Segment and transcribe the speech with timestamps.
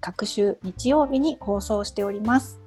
[0.00, 2.60] 各週日曜日に放送しております。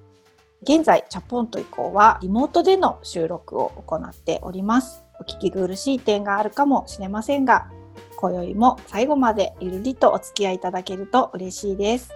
[0.63, 5.03] 現在チャポンと以降はリモートでの収録を行っております。
[5.19, 7.69] お聞き苦しい点があるかもしれませんが
[8.15, 12.11] 今宵も最後までゆるりとお付き合いいただけると嬉しいです。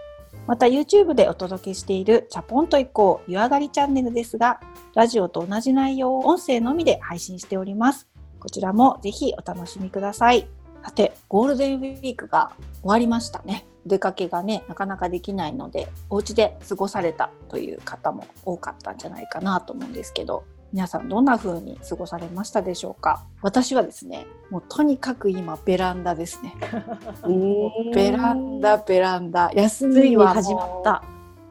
[0.48, 4.60] また YouTube でお届けしているチャポンと以降湯上がりチャンネルですが
[4.94, 8.10] ラジオと同じ内容を音声のみで配信しております。
[8.40, 10.50] こちらもぜひお楽しみください。
[10.84, 12.52] さてゴールデンウィークが
[12.82, 13.66] 終わりましたね。
[13.86, 23.24] 出かけがねなかなかできないのでお家で過ごされたという方も多かったんじゃないかなと思うんですけど皆さんどんな風に過ごされましたでしょうか？
[23.44, 26.56] 私はですねもうとにかく今ベランダですね。
[27.94, 29.52] ベランダベランダ。
[29.54, 31.04] 休みは始まった。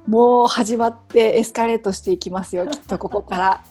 [0.09, 3.65] もう始まってエスカレートしていきますよきっとここから。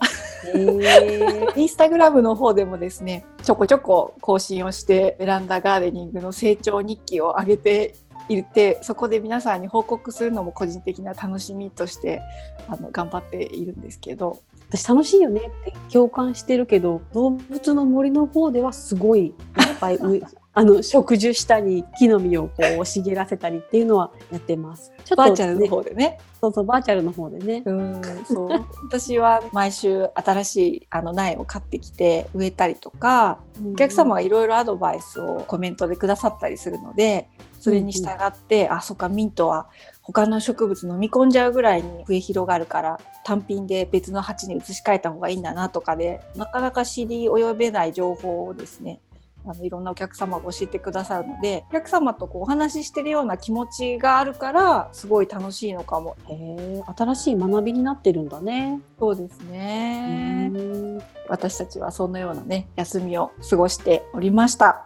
[0.54, 7.96] えー、インスタグラムの方でもですねちょこちょこ更新をしてベランダガーデニングの成長日記を上げて
[8.30, 12.22] いてそこで皆さんに報告するのも個人的な楽しみとして
[12.68, 14.40] あの頑張っているんですけど。
[14.72, 19.34] 私楽しいよねって共感してるけど動物の森の方ではすごいいっ
[19.82, 20.00] ぱい
[20.54, 24.92] あの植樹したり木の実をこう茂らせたりっていうのはやってます。
[25.06, 26.20] ちょっと、バーチャルの方でね。
[26.42, 27.64] そうそうバーチャルの方でね。
[27.66, 33.40] うんそう私は毎週新しいあの苗を買ってきて植えたりとか、
[33.74, 37.30] お客様がいろいろアドバイスをコメントでくださったりするので
[37.60, 39.70] それに従って、うん、あそっかミントは
[40.02, 49.00] 他の植物飲み込んじゃうぐらいに増え広がるから単品で別の鉢に移し替えた方がいいんだなとかでなかなか知り及べない情報をですね
[49.46, 56.16] あのいろんなお客様が教えてくださるのでお客様とこうお話ししてるような気持ちがあるからすごい楽しいのかも。
[56.30, 58.80] へ新しい学びになってるんだね。
[59.00, 60.52] そうですね。
[61.28, 64.86] 私たちはそのようなね休みを過ごしておりました。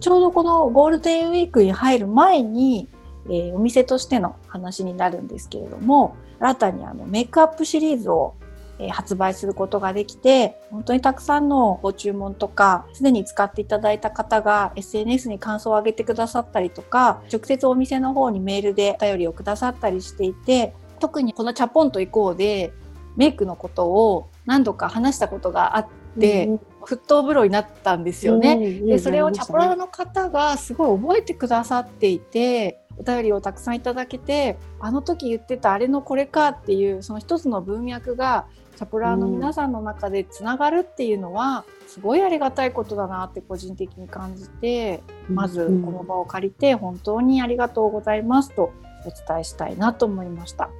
[0.00, 2.88] ちょうどこのゴールデンウィークに入る前に、
[3.26, 8.47] えー、お店としての話になるんですけれども新たにあのメイクアップシリーズをえ
[8.90, 22.72] 発売することができて本当にたくさんのご注文とかすでに使っていただいた方が SNS に感想を上げてくださったりとか直接お店の方にメールでお便りをくださったりしていて特にこの「チャポンと行こう」で
[23.16, 25.86] メイクのことを何度か話したことがあっ
[26.20, 28.52] て、うん、沸騰風呂になったんですよね。
[28.52, 38.46] うん、でそれをチャポラの方がすごい覚えてくださっていてお便りをたくさんいただけてあの時言ってたあれのこれかっていうその一つの文脈が
[38.78, 48.70] チャプラーの皆さんの中でつながるっていうのは、すごいありがたいことだなって個人的に感じて、まずこの場を借りて本当にありがとうございますと
[49.04, 50.70] お伝えしたいなと思いました。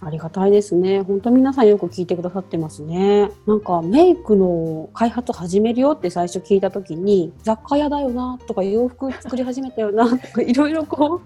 [0.00, 1.00] ありがたいですね。
[1.00, 3.30] 本当皆さんよく聞いてくださってますね。
[3.46, 11.22] なんかメイクの開発始めるよって最初聞いた時に雑貨屋だよなとか洋服作り始めたよなとか いろいろこ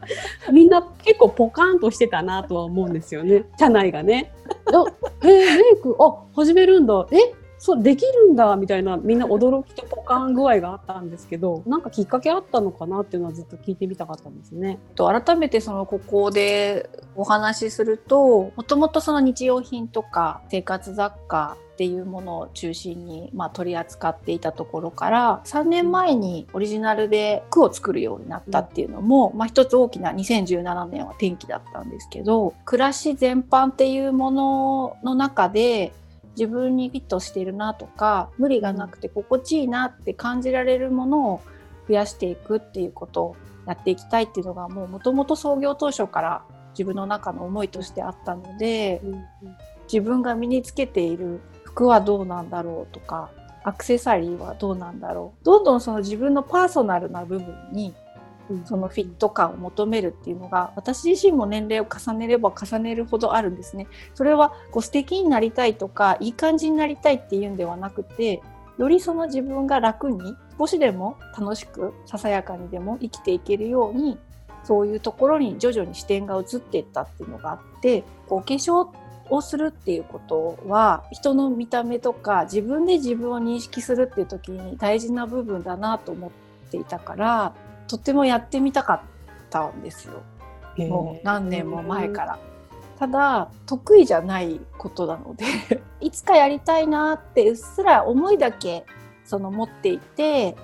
[0.49, 3.45] うみんな結構ポカンとしてたなとは思うんですよね。
[3.59, 4.33] 社内がね。
[5.23, 7.07] えー、メイクあ始めるんだ。
[7.11, 14.79] えそうできるんだみたいなみんな驚きとポカン具合があったんですけどなんかきっかけあったのかなっていうのはずっと聞いてみたかったんですね。
[14.95, 35.95] と改めてそのここでお話しするともともとその日用品とか生活雑貨っていうものを中心に、まあ、取り扱っていたところから3年前にオリジナルで句を作るようになったっていうのも、まあ、一つ大きな2017年は転機だったんですけど暮らし全般っていうものの中で
[36.41, 41.43] 自分にフィットしているなとか無理がなくて心地いいなって感じられるものを
[41.87, 43.37] 増やしていくっていうことを
[43.67, 49.25] やっていきたいっていうのがもうもともと創業当初から自分の中の思いとしてあったので、うんうん、
[49.85, 53.31] 自分が身につけている服はどうなんだろうとか
[53.63, 55.45] アクセサリーはどうなんだろう。
[55.45, 57.95] どんどんその自分のパーソナルな部分に
[58.65, 63.87] そのフィット感を求めるっていうのが私自身も年齢を重ねれば重ねるほどあるんですね。
[64.15, 68.43] それはこう素敵になりたいとかいい感じになりたいっていうんではなくて
[68.79, 74.19] よりその自分が楽に少しでも楽しくささやかにでも生きていけるように
[74.65, 78.89] そういうところに徐々に視点が移っていったっていうのがあってこうお化粧
[79.31, 86.31] をするっていうことは人の見た目とか自分で自分を認識するっていう時に大事な部分だなと思っ
[86.71, 87.55] ていたから
[87.91, 89.01] とってもやってみたかっ
[89.51, 90.23] たんですよ。
[90.89, 92.39] もう何年も前から。
[93.01, 95.47] ただ得意じゃないことなので
[96.01, 98.85] いつかやりたいなってうっすら思いだけ
[99.25, 100.55] その持っていて、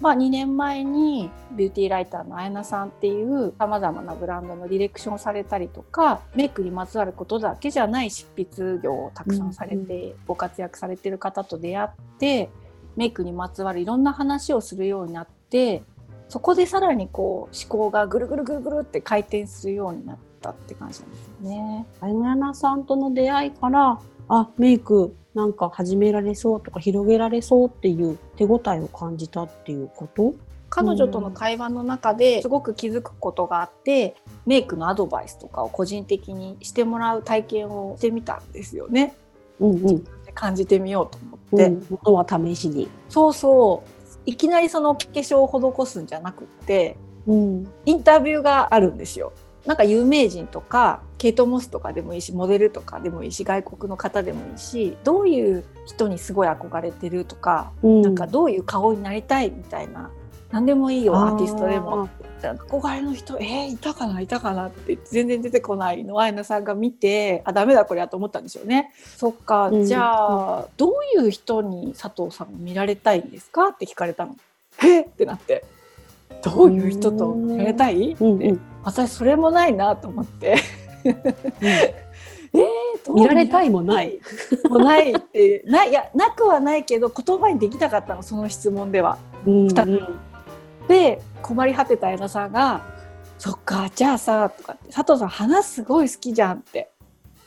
[0.00, 11.88] まあ、2年前にビューティーライターのあやなさんっていうさまざまなブランドのディレクションをされたりとかメイクにまつわることだけじゃない執筆業をたくさんされてご活躍されてる方と出会っ
[12.18, 12.50] て
[12.96, 15.84] メイクにまつわるいろんな話をするようになって
[16.28, 21.86] そこでさらにこう思考がぐるぐるぐるぐるって回転するようになったって感じなんですよね。
[22.00, 23.98] あやなさんとの出会いから
[24.28, 30.34] あメイクなんか始められそうとか広げられそうっていう手応えを感じたっていうこと？
[30.70, 39.14] 彼女との会話の中ですごく気づくことがあってメイクのアドバイスとかを個人的にしてもらう体験をしてみたんですよね。
[39.60, 40.04] うんうん、
[40.34, 42.88] 感じてみようと思って、うん、元は試しに。
[43.08, 43.93] そうそう
[44.26, 49.32] いきなりその化粧を施すんじゃなくってうんインタビューがあるんですよ。
[49.66, 60.10] なんか有名人とかケイト・モスとかでもいいしモデルとかでもいいし外国の方でもいいしどういう人にすごい憧れてるとか、うんなんかどういう顔になりたいみたいな
[60.54, 62.08] 何でもいいよアーティストでも。
[62.40, 66.14] 憧れの人えー、いたかないたかなって全然出てこないの。
[66.14, 68.92] をアイナさんが見てあダメだこれやと思ったんでしょうね。
[69.16, 69.84] そっか、うん。
[69.84, 74.36] じゃあどういう人に佐藤さん見られたいんですかって聞かれたの。
[74.80, 75.64] えっってなって。
[76.44, 78.12] どういう人と見られたい？
[78.20, 78.60] うんうん。
[78.84, 80.56] 私それもないなと思って。
[81.02, 84.20] えー、見られたいもない。
[84.68, 89.18] もないってないいやなくはないけど言葉にできなかったのその質問では。
[89.44, 89.66] うん。
[89.66, 90.00] 二つ
[90.88, 92.82] で困り果てた矢田さんが
[93.38, 96.90] 「そっかじゃあさ」とかって「佐藤さん花すごい好きじゃん」って。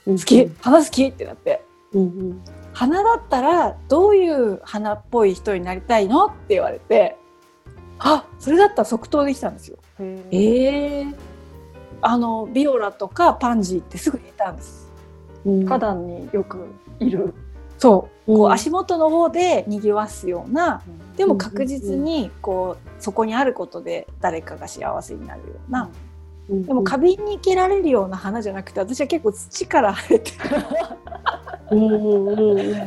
[0.05, 1.63] 好「好き花好き」ってなって。
[1.93, 2.41] うんうん
[2.73, 7.17] 「花だったらどういう花っぽい人になりたいの?」って言われて
[7.99, 9.77] あそれだったら即答できたんですよ。
[9.99, 11.07] ええ
[12.01, 14.91] あのビオラとかパンジーってすぐ言ったんです。
[15.45, 15.65] うん。
[15.65, 16.67] 花壇によく
[16.99, 17.33] いる。
[17.79, 18.35] そう。
[18.37, 20.81] こう足元の方で賑わすような
[21.15, 25.89] でも確実にこうそこにあることで誰かが幸せになるような、
[26.49, 26.65] うん。
[26.65, 30.37] でも花瓶に生けられるような花じゃなくて私は結構土から生えてる。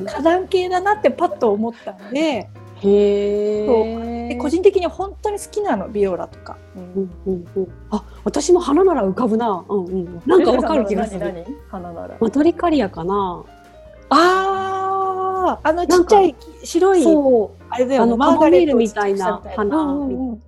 [0.06, 2.48] 花壇系だなってパッと思ったんで。
[2.82, 6.56] へえで個人的に本当に好きなのビオラとか。
[6.76, 7.12] うん。
[7.26, 9.64] うんうんあ私も花なら浮かぶな。
[9.68, 10.22] うんうん。
[10.26, 11.20] なんかわかる気がする。
[11.20, 12.16] 何何花なら。
[12.20, 13.44] マトリカリアかな。
[14.08, 17.04] あーあのちっちゃい白い。
[17.70, 20.42] あれだよマなーガレットみたいな花うんうんうん。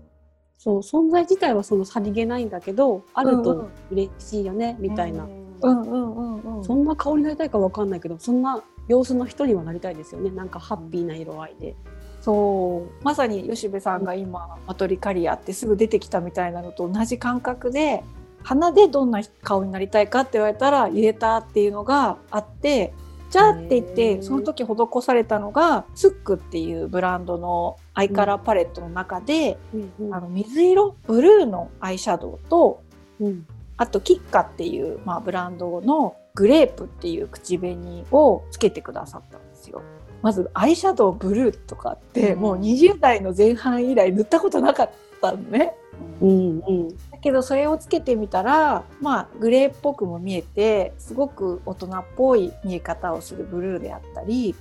[0.58, 6.64] そう存在自体はそのさりげないんだけどあるとうんうん嬉しいよね、みたいな、うんうんうんうん。
[6.64, 10.30] そんな顔になりたいかわかんないけどそんな様子の人にはなりたいですよね。
[10.30, 11.76] なんかハッピーな色合いで。
[12.20, 13.04] そう。
[13.04, 18.04] まさに吉部さんが今マトリカリアってすぐ出てきたみたいなのと同じ感覚で
[18.44, 22.92] 花でどんな顔になりたいかって言われたら言えたっていうのがあって
[23.32, 32.82] じゃあって言っへてーその時施されたのが SUQQU っていうブランドのアイカラーパレットの中で、うんあの水色ブルーのアイシャドウと
[33.20, 33.46] うん
[33.78, 39.82] あと CHICCA っていう、まあ、ブランドのグレープっていう口紅をつけてくださったんですよ。
[40.20, 44.90] まずアイシャドウブルーとかって、うんもう20代の前半以来塗ったことなかっ
[45.22, 45.74] たのね。
[46.20, 54.54] うんうんだけどそれをつけてみたらまあグレーっぽくも見えてすごく大人っぽい見え方をするブルーであったり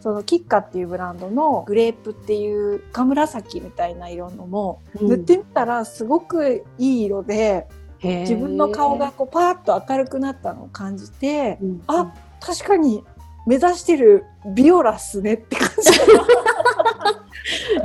[0.00, 7.66] そのキッカっていうブランドのグレープっていう深紫みたいな色のも塗ってみたらすごくいい色で
[8.02, 11.82] 自分の顔がこうパーッと明るくなったのを感じてうん。
[11.86, 13.02] あ確かに
[13.46, 15.90] 目指してるビオラっすねって感じ。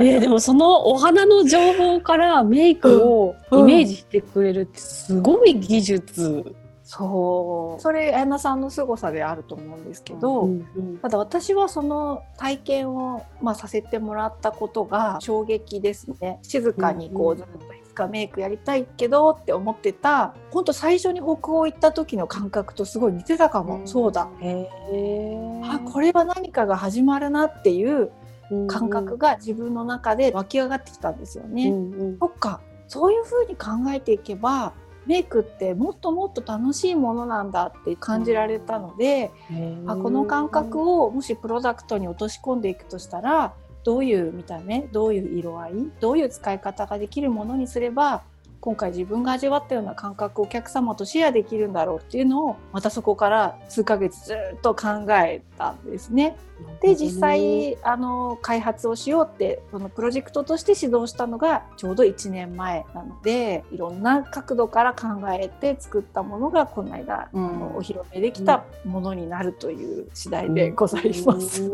[0.00, 6.54] えーでもそのお花の情報からメイクをイメージしてくれるってすごい技術。
[6.82, 7.80] そう。
[7.80, 16.38] それ綾菜さんの凄さであると思うんですけど、うんうんただ私はその体験を、まあ、させてもらったことが衝撃ですね。
[16.42, 17.38] 静かにこうんううん。
[17.38, 17.58] ずっと
[17.94, 24.22] かメイクやりたいけどって思ってた本当最初に北欧行った時の感覚とすごい似てたかも、そうだ。
[24.22, 28.10] あこれは何かが始まるなっていう
[28.68, 31.70] 感覚が自分の中で湧き上がってきたんですよね。
[31.70, 32.18] うんうん。
[32.18, 32.60] そっか。
[32.88, 34.74] そういうふうに考えていけば
[35.06, 39.90] メイクってもっともっと楽しいものなんだって感じられたので、へー。
[39.90, 48.22] あこの感覚をもしプロダクトに落とし込んでいくとしたらどういう見た目どういう色合いどういう使い方ができるものにすれば
[48.64, 56.34] 今回自分が味わったような感覚をお客様とシェアできるんだろうっていうのをまたそこから数ヶ月ずっと考えたんですね。
[56.80, 71.70] で実際あの開発をしようってこのプロジェクトとして始動したのがちょうど1年前なのでいろんな角度から考えて作ったものがこの間、うん、あのお披露目できたものになるという次第でございます。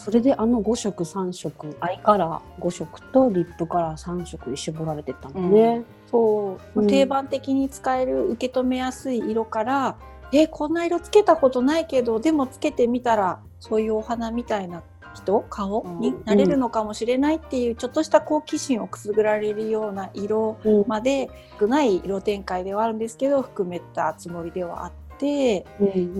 [0.00, 5.76] それであの5色3色アイカラー5色とリップカラー3色に絞られてたのね。
[5.76, 9.96] うん、そう、うん、定番的に使える受け止めやすい色から
[10.32, 14.82] えこんな色つけたことないけどでもつけてみたらそういうお花みたいな
[15.14, 21.28] 人顔になれるのかもしれないっていうちょっとした好奇心をくすぐられるような色まで
[21.58, 25.09] 少ない色展開ではあるんですけど含めたつもりではあって、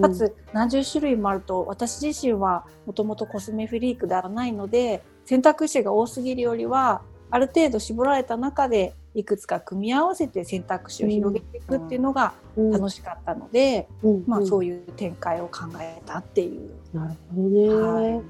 [0.00, 13.88] かつ何十種類もあると私自身はもともとコスメフリークではないので選択肢が多すぎるよりはある程度絞られた中でいくつか組み合わせて選択肢を広げていくっていうのが楽しかったので、
[14.26, 16.70] まあ、そういう展開を考えたっていう。
[16.92, 18.22] なるほどね、はい。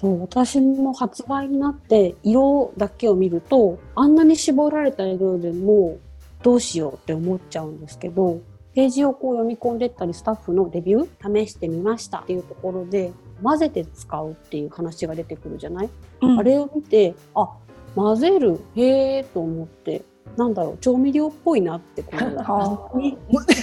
[0.00, 5.98] そう私も発売になって色だけを見るとあんなに絞られた色でも
[6.42, 8.40] どうしようって思っちゃうんですけど
[8.80, 15.90] ページをこう読み込んでったりスタッフのレビュー試してみましたっていうところで混ぜて使うっていう話が出てくるじゃない、
[16.22, 17.50] うん、あれを見てあ
[17.94, 20.00] 混ぜるへえと思って
[20.36, 23.16] なんだろう調味料っぽいなってこう に引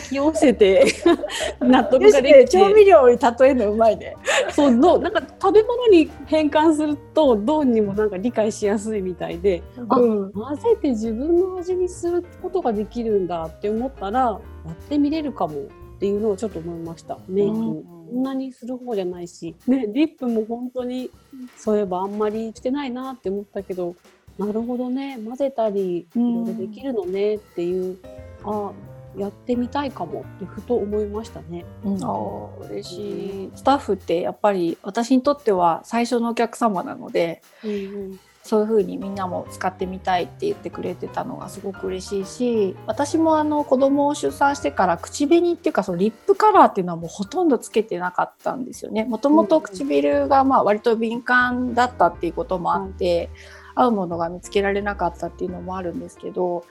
[0.10, 0.86] き寄せて
[1.60, 2.48] 納得ができて。
[2.48, 4.16] 調味料に例えるのうまいね。
[4.52, 14.40] そうどなんか食べ物に変換するとどうにもなんか理解しやすいみたいで、うん、混ぜて自分の味にすることができるんだって思ったらや
[14.72, 17.18] ってみれるかもっていうのをちょっと思いました。
[17.28, 17.98] メイク、うん。
[18.10, 21.10] そんなにする方じゃないし、ね、リップも本当に
[21.58, 23.96] そういえばあんまりしてないなって思ったけど
[24.38, 25.20] なるほどね。
[25.24, 27.36] 混ぜたりいろいろできるのね。
[27.36, 27.98] っていう、
[28.46, 28.72] うん、あ
[29.17, 30.22] やってみたいかも。
[30.22, 31.65] ってふと思いましたね。
[31.84, 37.74] うん、あ嬉しい、スタッフってやっぱり私にとっては最初のお客様なので、うんう
[38.13, 49.03] ん、そういう風にみんなも使ってみたいって言ってくれてたのがすごく嬉しいし私もあの子供を出産してから口紅っていうかそのリップカラーっていうのはもうほとんどつけてなかったんですよね。
[49.03, 56.66] もともと唇がまあ割と敏感だったっていうこともあって、うん合うものが見つけられなかったっていうのもあるんですけど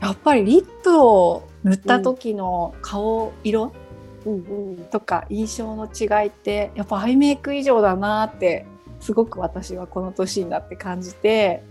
[0.00, 3.72] やっぱりリップを塗った時の顔色、
[4.90, 8.66] とか印象の違いってやっぱアイメイク以上だなって
[9.00, 11.62] すごく私はこの年になって感じて、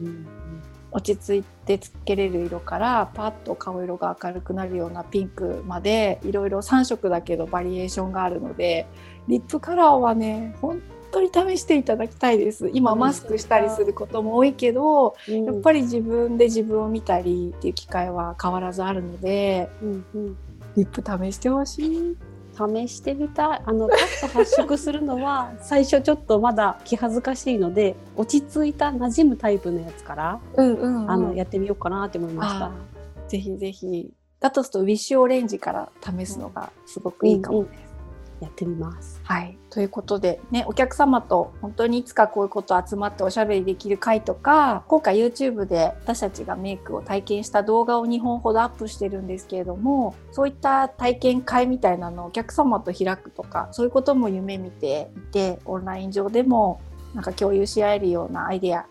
[0.92, 8.88] 落ち着いてつけれる色からパッと顔色が明るくなるようなピンクまでいろいろ3色だけどバリエーションがあるので
[9.28, 10.82] リップカラーはね本
[11.16, 20.38] 当に試していただきたいです今マスクしたりすることも多いけど、うん、やっぱり自分で自分を見たりっていう機会は変わらずあるので、うんうん、
[20.76, 22.18] リップ試してほしい。
[22.56, 32.72] 試してみたいあのパッと発色するのは最初ちょっとまだ気恥ずかしいので落ち着いた馴染むタイプのやつから、うんうんうん、あのやってみようかなって思いました
[33.28, 37.85] ぜひぜひだとするとウィッシュオレンジから試すのがすごくいいかもです、うんうん
[38.42, 39.22] やってみます。
[39.24, 56.82] はい、ということで、ね、お客様と本当にいつかこういうこと集まっておしゃべりできる会とか今回 YouTube で私たちがメイクを体験した動画を2本ほどアップしてるんですけれどもそういった体験会みたいなのをお客様と開くとかそういうことも夢見ていてオンライン上でも
[57.14, 58.86] なんか共有し合えるようなアイデア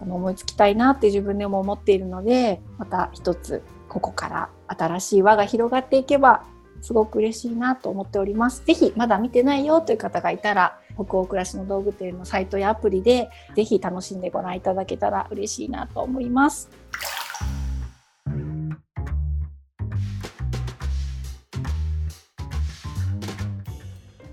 [0.00, 6.44] 思いつきたいなって自分でも思っているのでまた一つここから新しい輪が広がっていけば
[6.80, 8.64] すごく嬉しいなと思っております。
[8.64, 16.68] ぜひまだ見てないよという方がいたら、北欧暮らしの道具店のサイトやアプリでぜひ楽しんでご覧いただけたら嬉しいなと思います。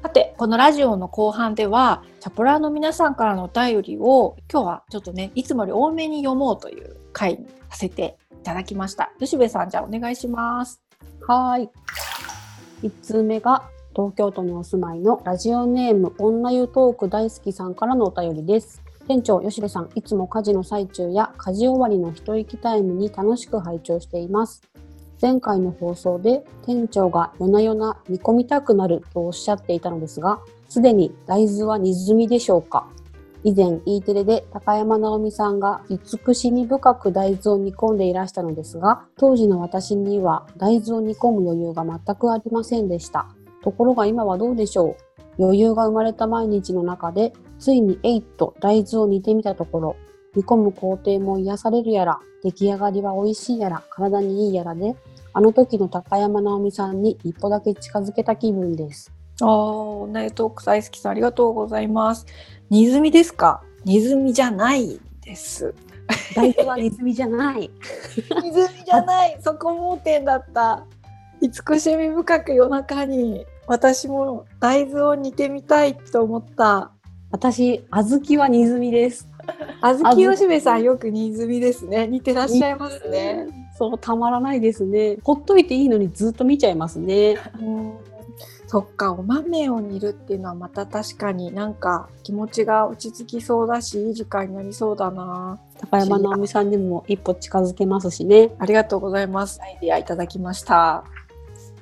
[0.02, 9.12] さて、このラジオの後半では、チャプラーの皆さんからのお便りを今日はちょっとね、いつもより多めに読もうという回にさせていただきました。
[9.20, 10.82] 吉部さん、じゃあお願いします。
[11.28, 11.70] はい。
[12.84, 13.64] 1通目が
[13.96, 18.84] 東京都にお住まいのラジオネーム女湯トーク大好きさんからのお便りです。
[19.08, 24.62] 店長吉部さん、いつも家事の最中や家事終わりの一息タイムに楽しく拝聴しています。
[25.20, 32.88] 前回の放送で店長が夜な夜な煮込みたくなるとおっしゃっていたのですが、すでに大豆は煮済みでしょうか？
[33.44, 43.28] 以前 E テレで高山直美さんが慈しみ深く大豆を煮込んでいらしたのですが、当時の私には大豆を煮込む余裕が全くありませんでした。
[43.64, 44.96] ところが今はどうでしょ
[45.38, 45.44] う？
[45.44, 49.96] 余裕が生まれた毎日の中で、ついにえいと大豆を煮てみたところ、
[50.36, 54.96] 煮込む工程も癒されるやら、出来上がりは美味しいやら、体にいいやらで、
[55.34, 59.12] あの時の高山直美さんに一歩だけ近づけた気分です。
[59.42, 59.50] ああ、
[60.02, 62.26] 女湯トーク大好きさんありがとうございます。
[62.70, 63.62] 煮ずみですか？
[63.86, 65.74] 煮ずみじゃないです。
[66.36, 67.70] 大豆は泉じゃない。
[68.44, 69.38] 煮ずみじゃない。
[69.42, 70.86] そこ盲点だった。
[71.42, 76.92] 慈しみ深く夜中に私も大豆を煮てみたいと思った。
[77.30, 79.28] 私、小豆は泉です。
[79.82, 82.08] あずきよしべさんよく煮ずみですね。
[82.08, 83.46] 似てらっしゃいますね。
[83.78, 85.18] そう、たまらないですね。
[85.24, 87.38] ほっといていいのにずっと見ちゃいますね。
[87.62, 87.94] うん
[88.70, 98.52] そっかお豆を煮るっていうのはまた確かになんか気持ちが落ち着きそうだしいい時間になりそうだな高山直美さんにも一歩近づけますしね。
[98.60, 101.06] ありがとうございますアイデアいただきました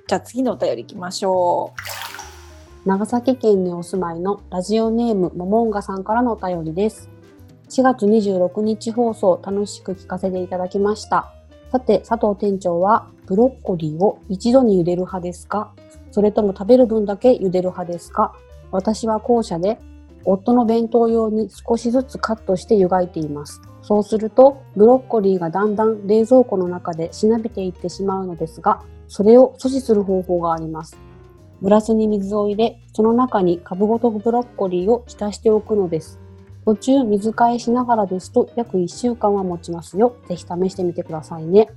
[0.07, 1.73] じゃあ次のお便りいきましょ
[2.85, 7.09] 長崎県にお住まいのラジオネームももんがさんからのお便りです。
[7.69, 11.33] 4月26日放送楽しく聞かせていただきました。
[11.71, 15.73] さて、佐藤店長はブロッコリーを一度に茹でる派ですか？
[16.15, 18.33] それとも食べる分だけ茹でる派ですか？
[18.71, 19.79] 私は後者で
[20.23, 23.59] 夫の弁当用に少しずつカットして湯がいています。
[23.81, 30.97] そうすると、ブロッコリーがだんだん冷蔵庫の中でしなびていってしまうのですが、それを阻止する方法があります。
[31.61, 36.17] グラスに水を入れ、その中に株ごとブロッコリーを浸しておくのです。
[36.63, 40.15] 途中水替えしながらですと約1週間は持ちますよ。
[40.29, 41.67] ぜひ試してみてくださいね。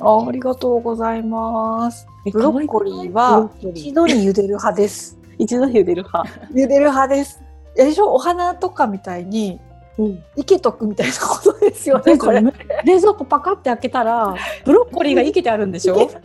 [0.00, 2.06] うあありがとうございます。
[2.32, 5.18] ブロッコリーは一度に茹でる派です。
[5.38, 6.28] 一度に茹でる派。
[6.52, 7.40] 茹でる派です。
[7.76, 8.12] えでしょ？
[8.12, 9.60] お花とかみたいに
[9.98, 10.24] うん。
[10.36, 12.42] 生けとくみたいなことですよねこれ。
[12.84, 14.34] 冷蔵庫パカって開けたら、
[14.64, 15.96] ブロッコリーが生けてあるんでしょ？
[16.08, 16.16] す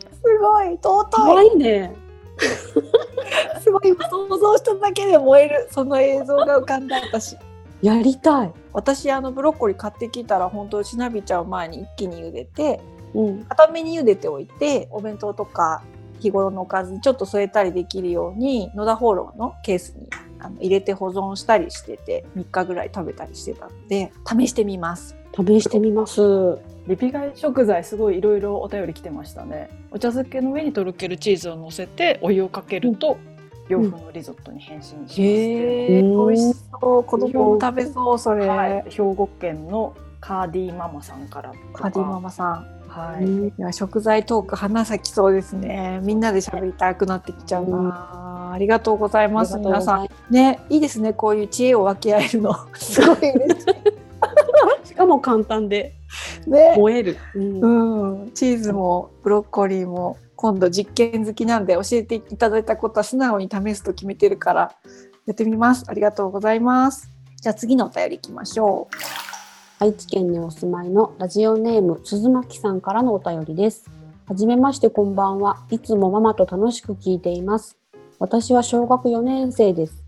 [0.41, 1.47] ごいか尊い。
[1.53, 1.93] いね。
[3.61, 5.67] すごい想像しただけで燃える。
[5.71, 7.35] その映像が浮かんだ私。
[7.81, 8.51] やりたい。
[8.73, 12.79] 私あのブロッコリー買ってきたら本当しなびちゃう前に一気に茹でて
[13.13, 13.43] うん。
[13.45, 15.83] 固めに茹でておいてお弁当とか
[16.19, 20.07] 日頃のおかずにちょっと添えたりできるように野田ホーローのケースに
[20.39, 25.15] あの入れて保存したりしてて3日ぐらい食べたりしてたので試してみます。
[25.35, 26.57] 試してみます。
[26.87, 29.69] リピ買い食材すごいいろいろお便り来てましたね。
[29.91, 33.17] お茶漬けの上にとろけるチーズを乗せてお湯をかけると、
[33.67, 35.23] 洋風のリゾットに変身しますう。
[35.25, 37.03] へうん美味しそう。
[37.03, 45.99] 子供も食べそうそれ、はい、兵庫県のカーディーママさんからカディママさんはい、うんいや食材トーク花咲きそうですね。
[46.01, 50.09] みんなで喋りたくなってきちゃうな、ありがとうございます皆さん。
[50.31, 52.55] ねいいですねこういう知恵を分け合えるの。
[52.73, 53.65] すごい嬉し
[54.85, 55.93] しかも簡単で
[56.47, 56.75] いね。
[56.75, 57.17] 燃える。
[57.35, 58.21] うん。
[58.21, 58.31] うん。
[58.31, 64.71] チーズもブロッコリーも今度実験好きなんで教えていただいたことは素直に試すと決めてるから
[65.27, 65.85] やってみます。
[65.87, 67.11] ありがとうございます。
[67.41, 69.36] じゃあ次のお便りいきましょう
[69.79, 73.85] 愛知県にお住まいのラジオネーム鈴巻さんからのお便りです。
[74.25, 75.57] はじめましてこんばんは。
[75.69, 77.77] いつもママと楽しく聞いています。
[78.17, 80.03] 私は小学4年生です。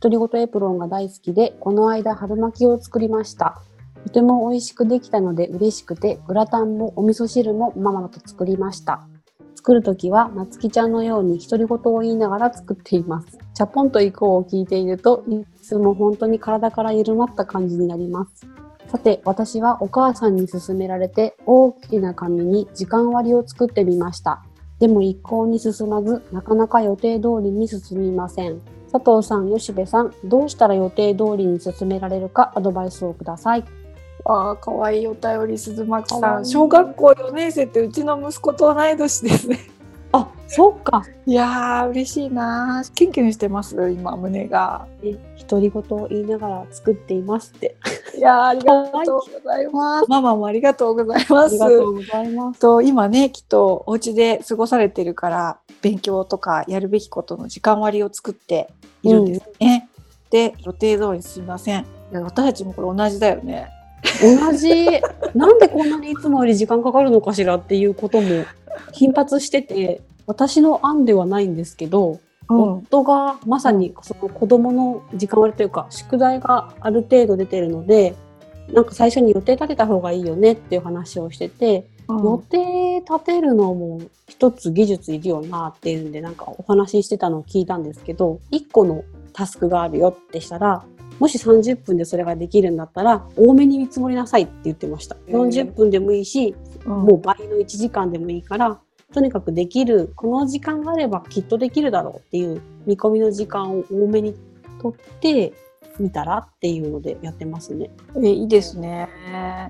[0.00, 3.60] 独り言エプロンが大好きで、この間春巻きを作りました。
[4.06, 9.06] とても美味しくできたので嬉しくて、グラタンもお味噌汁もママと作りました。
[9.54, 13.38] 作るときは、なつきちゃんのように独り言を言いながら作っています。
[13.52, 18.46] チャポンと行こうを聞いていると、いつも本当に体から緩まった感じになります。
[18.90, 24.42] さて、私はお母さんに勧められて大きな紙に時間割を作ってみました。
[24.80, 28.60] でも一向に進まず、なかなか予定通りに進みません。
[28.90, 33.64] 佐藤さん、吉部さん、どうしたら予定通りに進められるかアドバイスをください。
[34.24, 36.44] ああ、可愛いお便り、鈴巻さん。
[36.44, 39.60] 小学校4年生ってうちの息子と同い年ですね。
[40.50, 41.04] あ、そうか。
[41.26, 42.92] いやー、嬉しいなー。
[42.94, 44.86] キュンキュンしてます、今、胸が。
[45.02, 45.16] ね
[45.48, 47.74] 独り言を言いながら作っていますって。
[48.16, 50.08] いやー、ありがとうございます。
[50.08, 51.62] ママもありがとうございます。
[51.62, 52.60] ありがとうございます。
[52.60, 58.68] と今ねきっとお家で過ごされてるから勉強とかやるべきことの時間割を作って
[59.02, 59.88] いるんですね。
[60.30, 61.84] で予定通りにすみません。
[62.12, 63.68] 私たちもこれ同じだよね。
[64.22, 65.00] 同じ。
[65.34, 68.44] なんでこんなにいつもより時間かかるのかしらっていうことも
[68.92, 78.14] 頻発してて、私の案ではないんですけど、うん、夫がまさにその子供の時間割というか宿題がある程度出てるので
[78.72, 90.84] なんか最初に予定立てた方がいいよねっていう話をしてて、予定立てるのも一つ技術いるよなっていうんでなんかお話ししてたのを聞いたんですけど1個のタスクがあるよってしたら
[91.18, 95.16] もし30分でそれができるんだったら多めに見積もりなさいって言ってました。
[95.26, 96.54] へー40分でもいいし
[96.86, 96.92] うん。
[97.02, 98.80] もう倍の1時間でもいいから、
[99.12, 104.34] とにかくできる、この時間があればきっとできるだろうっていう見込みの時間を多めに
[104.80, 105.52] とって、
[106.00, 107.90] みたらっていうのでやってますね。
[108.22, 109.08] えいいですね。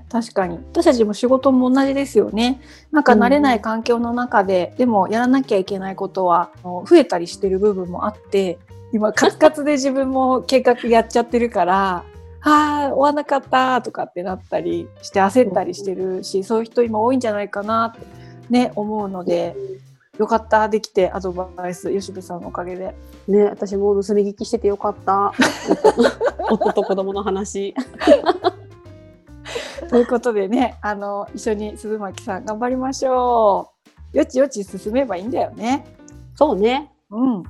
[0.09, 0.59] 確かに。
[0.73, 2.61] 私たちも仕事も同じですよね。
[2.93, 8.59] なんか慣れない環境の中で、でもやらなきゃいけないことは増えたりしてる部分もあって、
[8.93, 12.05] 今カツカツで自分も計画やっちゃってるから、
[12.43, 18.07] ああ、終わなかったとかってなったりして焦ったりしてるし、そういう人今多いんじゃないかなって
[18.51, 19.57] ね、思うので、
[20.19, 22.95] よかった、できてアドバイス、吉部さんのおかげで。
[23.27, 25.33] ね、私も盗み聞きしててよかった。
[26.51, 27.75] 夫と子供の話。
[29.89, 33.71] ということでね、あの、一緒に鈴巻さん頑張りましょ
[34.15, 34.19] う。
[34.19, 35.87] よちよち進めばいいんだよね。
[36.35, 36.93] そうね。
[37.11, 37.43] うん。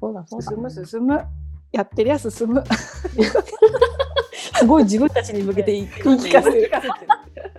[0.00, 0.58] そうだそうだ進。
[0.58, 1.24] む進む。
[1.72, 2.62] やってりゃ進む。
[4.58, 6.70] すごい自分たちに向けて言い聞かせてる。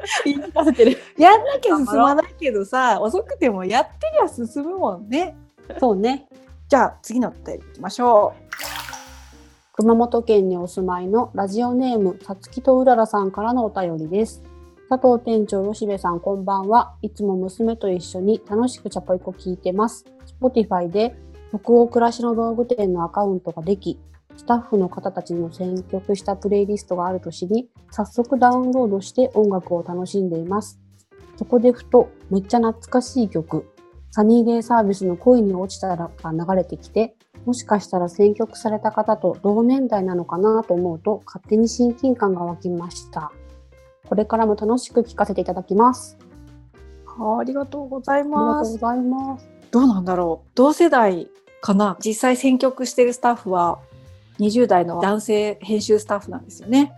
[0.26, 0.98] 言い聞かせてる。
[1.18, 5.36] やんなきゃ進まないけどさ、遅くてもやってりゃ進むもんね。
[5.80, 6.28] そうね。
[6.68, 8.34] じゃあ次のお便り行きましょ
[9.74, 14.44] 熊本県にお住まいのラジオネームさつきとうららさんからのお便りです。
[14.90, 16.96] 佐藤店長、吉部さん、こんばんは。
[17.02, 20.04] いつも娘と一緒に楽しくチャポイコ聞いてます。
[20.42, 21.16] Spotify で
[21.50, 24.00] 北欧暮らしの道具店のアカウントができ、
[24.38, 30.80] スタッフの方たちの選曲したプレイリストがあると知り、早速ダウンロードして音楽を楽しんでいます。
[31.38, 33.66] そこでふと、めっちゃ懐かしい曲、
[34.12, 37.16] サニーデイサービスの恋に落ちたらが流れてきて、
[37.46, 43.32] もしかしたら選曲された方と同年代なのかなと思うと勝手に親近感が湧きました。
[44.08, 46.18] これからも楽しく聴かせていただきます。
[47.06, 48.72] あありがとうございありがます。
[48.72, 49.50] とうございます。
[49.72, 50.50] どうなんだろう。
[50.56, 51.30] 同世代
[51.62, 51.98] かな。
[52.04, 53.80] 実際選曲してるスタッフは
[54.40, 56.94] 20代の男性編集スタッフなんですよね。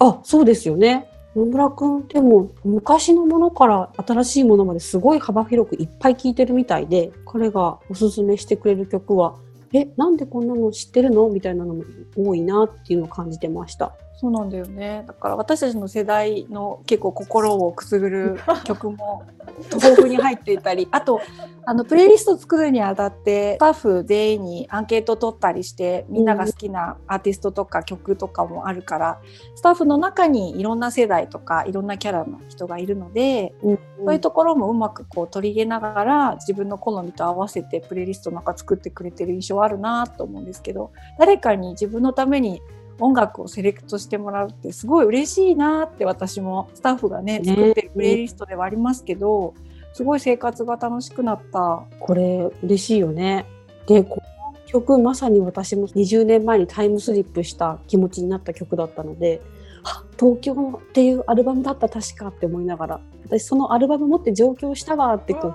[0.00, 1.10] あ、そうですよね。
[1.36, 9.36] 野村くんでも昔のものから新しいものまですごい幅広くいっぱい聴いてるみたいで、彼がおすすめしてくれる曲は、
[9.72, 11.28] え、なんでこんなの知ってるの？
[11.28, 11.82] みたいなのも
[12.16, 13.92] 多いなっていうのを感じてました。
[14.16, 15.04] そうなんだよね。
[15.06, 19.24] だから私たちの世代の結構心をくすぐる 曲も
[19.72, 21.20] 豊富に入っていたり、あと
[21.66, 29.18] あのプレイリスト作るにあたってスタッフ全員にアンケート取ったりしてみんなが好きなアーティストとか曲とかもあるから、
[29.56, 42.60] スタッフの中にいろんな世代とかいろんなキャラの人がいるので、うんそういうところもうまくこう取り入れながら自分の好みと合わせてプレイリストなんか作ってくれてる印象はあるなと思うんですけど誰かに自分のために
[43.00, 49.54] 音楽をセレクトしてもらうってすごい嬉しいなって私もスタッフがねね作ってるプレイリストではありますけど、
[49.92, 51.84] すごい生活が楽しくなった。
[52.00, 53.46] これ嬉しいよね。
[53.86, 59.40] で、この曲まさに私も20年前にタイムスリップした気持ちになった曲だったので、
[59.84, 65.54] あ東京っていうアルバムだった確かって思いながら、私そのアルバム持って上京したわってこ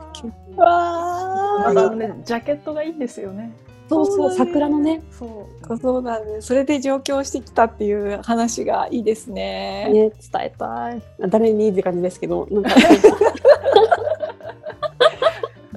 [0.55, 3.51] う、わあのね、ジャケットがいいんですよね。
[3.89, 5.77] そうそう、桜のね、そう。
[5.77, 6.47] そうなんです。
[6.47, 9.89] それで上京してきたっていう話がいいですね。
[9.91, 11.01] ね、伝えたい。
[11.27, 12.69] 誰にって感じですけど、なんか、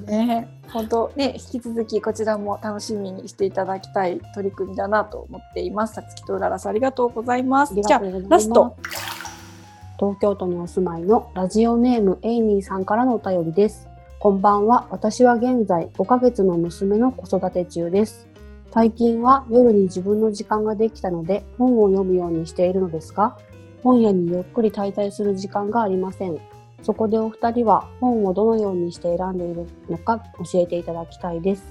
[0.05, 5.95] ね、本当ね、引き続きこちらも楽しみにしていただきたい取り組みだなと思っています。
[5.95, 7.73] さつきとうららさんありがとうございます。
[7.73, 8.75] じゃあラスト。
[9.99, 13.87] 東京都にお住まいのラジオネームエイミーさんからのお便りです。
[14.23, 14.87] こんばんは。
[14.89, 18.25] 私は現在5ヶ月の娘の子育て中です。
[18.71, 23.37] 最近は夜に自分の時間ができたので本を読むようにしているのですが、
[23.83, 26.39] 本屋にゆっくり滞在する時間がありません。
[26.83, 31.65] そこでお二人は本をどのようにして選んでいるのか教えていただきたいです。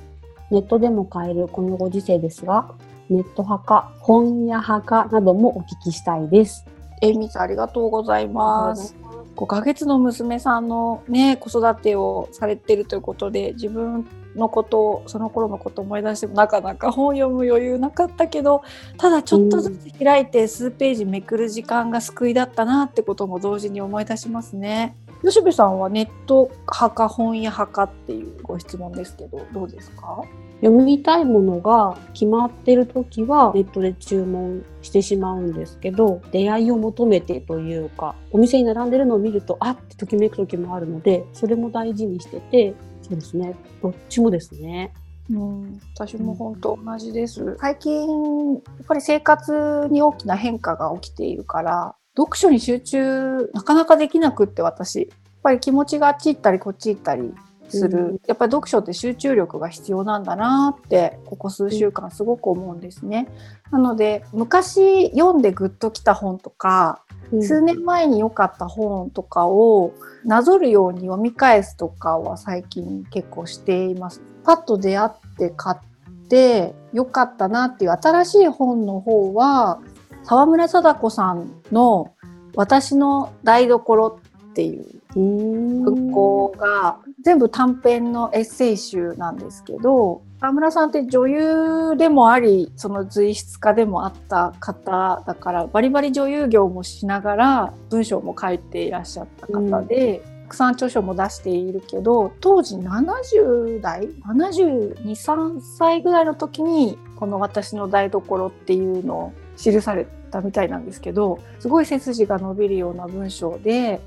[0.50, 2.74] ネットでも買えるこのご時世ですが、
[3.08, 6.66] ネット派か本屋派かなどもお聞きしたいです。
[7.00, 8.94] えみさんありがとうございます。
[9.36, 18.62] 5ヶ月の娘さんのね子育てをされてるということで自分のことをその頃のことを思い出してもなかなか本読む余裕なかったけど
[18.96, 24.96] ただちょっとずつ開いて数ページめくる時間が救いだったなってことも同時に思い出しますね。
[25.22, 30.22] 吉部さんはネット派か本屋派かっていうご質問ですけどどうですか？
[30.62, 44.94] 読みたいものが決まってる時はネットで注文してしまうんですけど出会いを求めてというかお店に並んでるのを見るとあってときめく時もあるのでそれも大事にしててそうですねどっちもですね。
[45.30, 47.56] うん、私も本当同じです。
[47.60, 57.32] 最近やっぱり生活に大きな変化が起きているから読書に集中なかなかできなくって私やっぱり気持ちがあっち行ったりこっち行ったり
[57.72, 58.20] する、うん。
[58.26, 63.28] やっぱり読書って集中力が必要なんだなってここ数週間すごく思うんですね。
[63.70, 67.02] なので昔読んでグッときた本とか
[67.40, 74.20] 数年前に良かった本とかをなぞるように読み返すとかは最近結構しています。
[74.44, 79.80] パッと出会って買って良かったなっていう新しい本の方は
[80.24, 82.12] 沢村貞子さんの
[82.54, 84.18] 「私の台所」
[84.50, 114.00] っていう復興が全部短編のエッセイ集なんですけど沢村さんって女優でもありその随筆家でもあった方だからバリバリ女優業もしながら文章も書いていらっしゃった方で、たくさん著書も出しているけど当時70代723歳ぐらいの時にこの「私の台所」っていうのを記されたみたいなんですけどすごい背筋が伸びるような文章で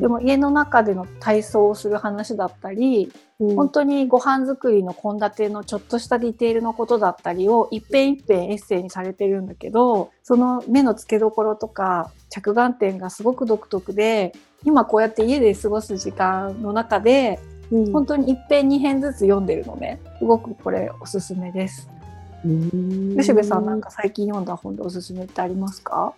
[0.00, 14.32] でも家の中での体操をする話だったり、うん、本当にご飯作りの献立のちょっとしたディテールのことだったりを一遍一遍エッセイにされてるんだけどその目の付けどころとか着眼点がすごく独特で
[14.64, 17.38] 今こうやって家で過ごす時間の中で、
[17.70, 20.00] うん、本当に一遍二編ずつ読んでるのね。
[20.18, 21.88] すごくこれおすすめです。
[23.18, 26.14] 吉部さんなんか最近読んだ本でおすすめってありますか？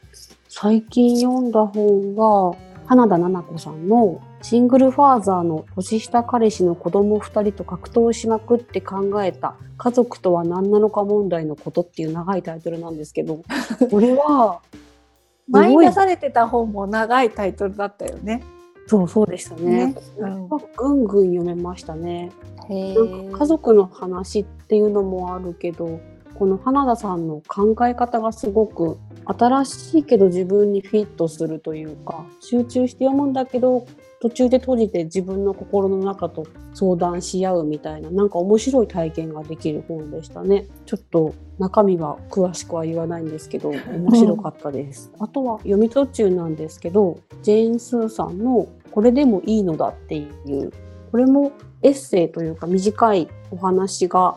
[0.48, 2.56] 最近読んだ本が
[2.92, 13.44] 花田奈々子さんのシングルファーザーの年下彼氏の子供2人と格闘しまくって考えた家族とは何なのか問題のことっていう長いタイトルなんですけど
[13.90, 14.60] これは
[15.48, 18.42] 前に出されてた本も長いタイトルだったよね。
[18.86, 19.86] そうそうでしたね。
[19.86, 22.30] ねうん、ぐんぐん読めましたね。
[22.68, 25.98] なんか家族の話っていうのもあるけど
[26.34, 33.86] この花田さんの考え方がすごく新しいけど自分にフィットするというか集中して読むんだけど
[34.20, 40.66] 途中で閉じて自分の心の中と相談し合うみたいななんか面白い体験ができる本でしたね。
[40.86, 50.72] ちょっと中身は詳しくは言わないんですけど 面白かったです、あとは読み途中なんですけどジェーン・スーさんの「これでもいいのだ」っていう
[51.10, 51.50] これも
[51.82, 54.36] エッセイというか短いお話が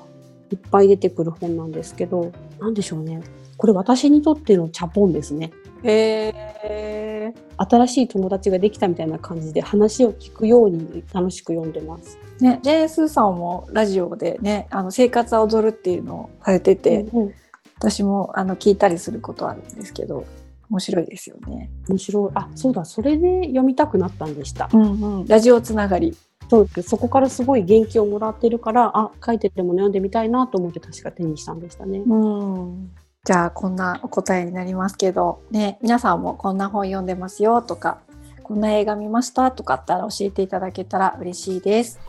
[0.51, 3.21] いっぱい出てくる本なんですけど何でしょうね
[3.57, 5.51] これ私にとってのチャポンですね。
[5.83, 12.17] へ新しい友達ができたみたいな感じで話を聞くように楽しく読んでます。
[12.39, 17.33] ね、ジェーン・スーさんもラジオでねあの生活は踊るっていうのをされてて、うんうん、
[17.77, 20.25] 私もあの聞いたりすることあるんですけど
[20.69, 21.69] 面白いですよね。
[21.87, 24.69] 面白いあそうだそれで読みたくなったんでした。
[24.73, 26.17] うんうん、ラジオつながり
[26.49, 31.99] そうそこからすごい元気をもらってるからあ書いてても読んでみたいなと思って確か手にしたんでしたね。
[31.99, 32.91] うん
[33.23, 37.97] じゃあこんなお答えになりますけど、ね、皆さんもこんな本読んでますよとか
[38.43, 41.99] こんな映画見ましたとかあったら教えていただけたら嬉しいです。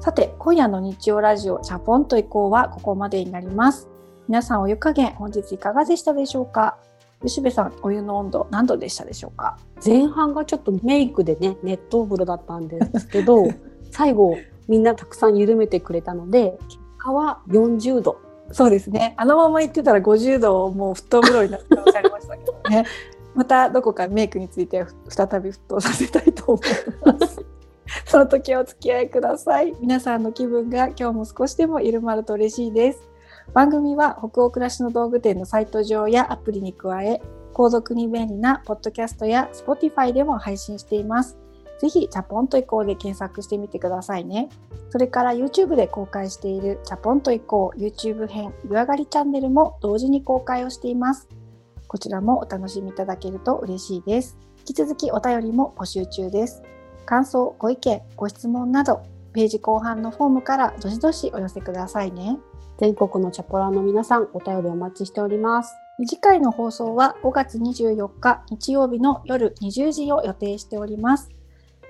[0.00, 3.88] さて今夜の日曜ラジオチャポンと移行はここまでになります。
[4.30, 6.78] 皆さんお湯加減本日いかがでしたでしょうか？
[7.20, 9.58] 吉部さんお湯の温度何度でしたでしょうか？
[9.84, 13.48] 前半がちょっとメイクでね熱湯風呂だったんですけど
[13.90, 14.38] 最後
[14.68, 18.18] みんなたくさん緩めてくれたので結果は40度。
[18.52, 19.14] そうですね。
[19.16, 22.84] あのまま言ってたら50度をもう沸騰風呂になって可能ありましたけどね。
[23.34, 27.44] またどこかメイクについて再び沸騰させたいと思います。
[28.06, 29.74] その時お付き合いください。
[29.80, 33.09] 皆さんの気分が今日も少しでも緩まると嬉しいです
[33.52, 37.20] 番組は北欧暮らしの道具店のサイト上やアプリに加え、
[37.52, 41.36] 購読に便利なポッドキャストや Spotify でも配信しています。
[41.80, 44.50] ぜひ、チャポンと移行で検索してみてくださいね。
[44.90, 51.28] それから YouTube で公開しているチャポンと移行 YouTube 編湯上がりチャンネルも同時に公開をしています。
[51.88, 54.38] こちらもお楽しみいただけると嬉しいです。
[54.58, 56.62] 引き続きお便りも募集中です。
[57.04, 59.00] 感想、ご意見、ご質問など、
[59.32, 62.38] ページ後半のフォームからどしどしお寄せくださいね。
[62.80, 65.76] 全国のチャポラーの皆さん、お便りお待ちしております。
[65.98, 71.28] 次回の放送は5月24日日曜日の夜20時を予定しております。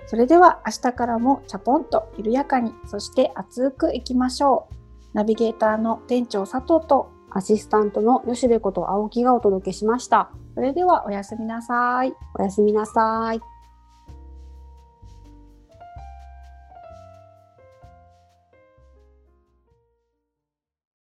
[0.07, 4.75] それでは明日からもチャポンと緩やかに、そして熱くいきましょう。
[5.15, 10.33] ナビゲーターの店長佐藤とアシスタントの吉部こと青木がお届けしました。
[10.57, 12.13] それではおやすみなさい。
[12.37, 13.41] おやすみなさい。